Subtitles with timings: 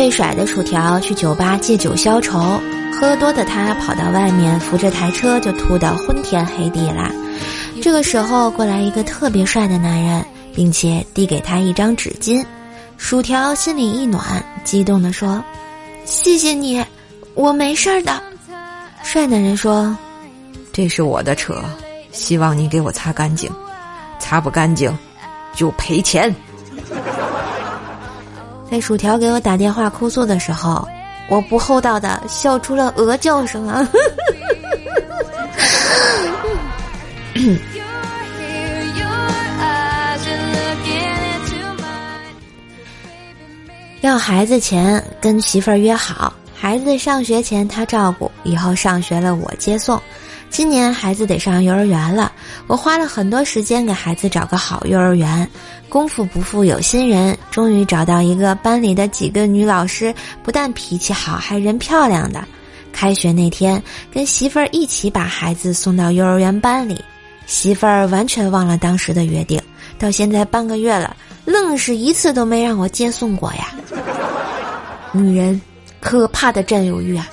[0.00, 2.58] 被甩的薯条去酒吧借酒消愁，
[2.90, 7.12] 喝多的他跑到外面扶着台车就吐得昏天黑地啦。
[7.82, 10.24] 这个时候过来一个特别帅的男人，
[10.54, 12.42] 并且递给他一张纸巾。
[12.96, 15.44] 薯条心里一暖，激动地说
[16.06, 16.82] ：“谢谢你，
[17.34, 18.22] 我没事儿的。”
[19.04, 19.94] 帅男人说
[20.72, 21.62] ：“这是我的车，
[22.10, 23.50] 希望你给我擦干净，
[24.18, 24.90] 擦不干净
[25.54, 26.34] 就赔钱。”
[28.70, 30.86] 在薯条给我打电话哭诉的时候，
[31.28, 33.88] 我不厚道的笑出了鹅叫声啊！
[44.02, 50.00] 要孩子前跟媳妇儿约好，孩子上学前他照顾，以后上学了我接送。
[50.50, 52.32] 今年孩子得上幼儿园了，
[52.66, 55.48] 我花了很多时间给孩子找个好幼儿园。
[55.88, 62.44] 功夫不负有心人，终于找到一个班里的几个女老师不但脾气好，还人漂亮的。
[62.92, 67.02] 开学那天，跟媳妇儿一起把孩子送到幼儿园班里，
[67.46, 69.60] 媳妇儿完全忘了当时的约定，
[69.98, 71.16] 到现在半个月了。
[71.44, 73.68] 愣是一次都没让我接送过呀！
[75.12, 75.60] 女人，
[76.00, 77.28] 可怕的占有欲啊！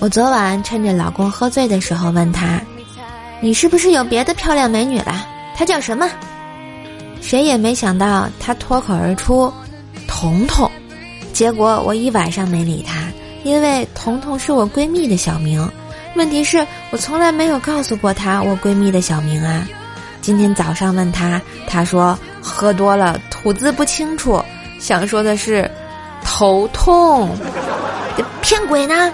[0.00, 2.60] 我昨晚趁着老公喝醉的时候问他
[3.42, 5.26] ：“你是不是有别的漂亮美女了？
[5.56, 6.08] 她叫什么？”
[7.20, 9.52] 谁也没想到他脱口而出
[10.06, 10.70] ：“彤彤。”
[11.34, 12.94] 结果我一晚上没理他，
[13.42, 15.68] 因为彤彤是我闺蜜的小名。
[16.14, 19.66] 问题是我从来没有告诉过她我闺蜜的小名啊！
[20.20, 24.40] 今天早上问她，她说喝多了吐字不清楚，
[24.78, 25.68] 想说的是
[26.24, 27.36] 头痛，
[28.40, 29.12] 骗鬼呢！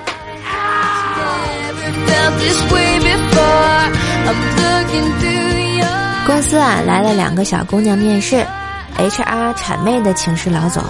[6.26, 8.44] 公司啊来了两个小姑娘面试
[8.98, 10.82] ，HR 谄媚的请示老总，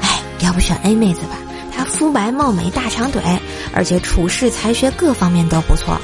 [0.00, 1.36] 哎，要不选 A 妹子吧？
[1.76, 3.22] 她肤白貌美，大长腿。
[3.72, 5.96] 而且处事才学各方面都不错，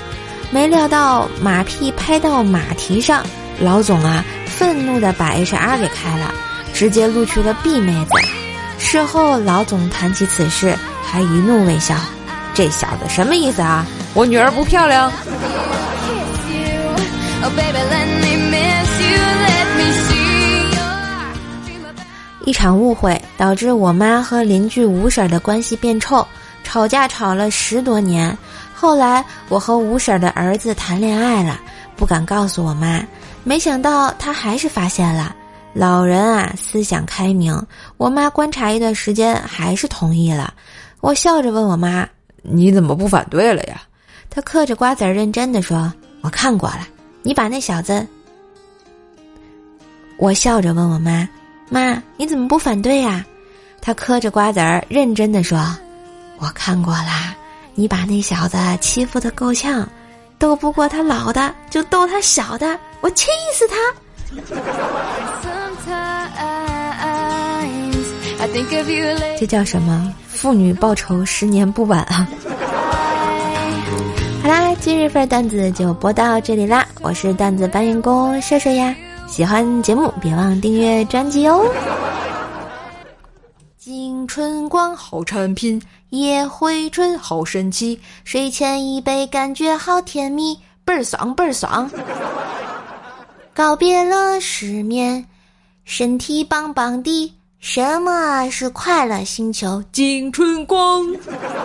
[0.53, 3.25] 没料到马屁拍到马蹄上，
[3.59, 6.32] 老总啊愤怒的把 HR 给开了，
[6.72, 8.10] 直接录取了 B 妹子。
[8.78, 11.94] 事后老总谈起此事，还一怒未消
[12.56, 13.84] ：“这小子什么意思啊？
[14.15, 15.12] 我女儿不漂亮？”
[22.47, 26.27] 一场误会导致我妈和邻居吴婶的关系变臭。
[26.65, 28.37] 吵架吵了十多年，
[28.75, 31.61] 后来我和吴婶的儿子谈恋爱了，
[31.95, 33.03] 不敢告诉我妈，
[33.45, 35.34] 没想到她还是发现了。
[35.75, 37.61] 老人啊，思想开明，
[37.99, 40.55] 我妈观察一段时间还是同意了。
[41.00, 42.09] 我笑着问我妈
[42.49, 43.83] ：“你怎么不反对了呀？”
[44.31, 45.93] 他嗑着瓜子儿，认真的说
[46.23, 46.87] ：“我看过了，
[47.23, 48.07] 你把那小子。”
[50.19, 51.29] 我笑着问我妈
[51.69, 53.25] ：“妈，你怎么不反对呀？”
[53.81, 55.59] 他嗑着瓜子儿，认真的说。
[56.39, 57.34] 我看过啦，
[57.75, 59.89] 你把那小子欺负的够呛，
[60.39, 63.77] 斗不过他老的就斗他小的，我气死他！
[69.39, 70.15] 这叫什么？
[70.47, 72.25] 妇女报仇，十年不晚啊！
[74.41, 78.95] 好啦，今日份段子就播到这里啦，我是段子搬运工射射呀，
[79.27, 81.65] 喜欢节目别忘订阅专辑哦。
[83.77, 85.83] 金春光好产品。
[86.11, 91.91] 夜回春好神奇，睡前一杯感觉好甜蜜，倍儿爽倍儿爽。
[93.53, 95.27] 告别了失眠，
[95.84, 97.34] 身体棒棒的。
[97.69, 99.82] 什么是快乐星球？
[99.91, 101.04] 金春光。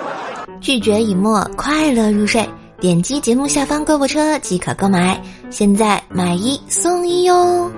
[0.59, 2.44] 拒绝以沫，快乐入睡。
[2.79, 7.72] 点击节目下方购物车即可购买，现在买一送一哟。